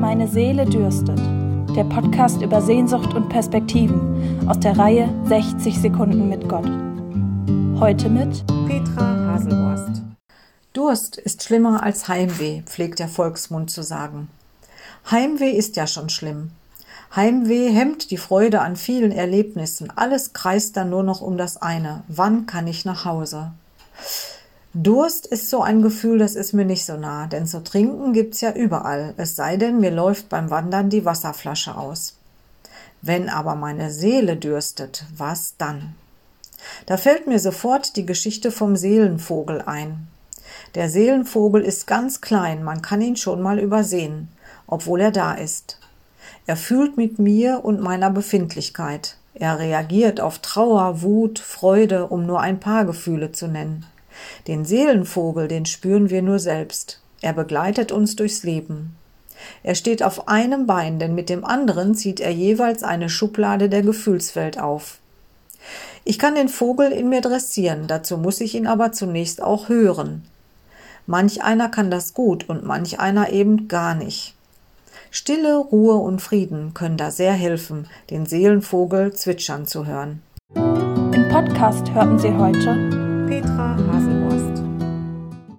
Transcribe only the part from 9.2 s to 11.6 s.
Haselhorst. Durst ist